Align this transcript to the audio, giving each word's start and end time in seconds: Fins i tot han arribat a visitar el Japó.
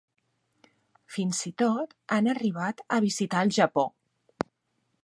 Fins 1.17 1.41
i 1.49 1.51
tot 1.63 1.93
han 2.17 2.31
arribat 2.35 2.83
a 2.97 3.01
visitar 3.07 3.45
el 3.49 3.55
Japó. 3.61 3.87